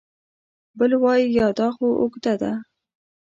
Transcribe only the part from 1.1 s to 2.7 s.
دا یا خو اوږده ده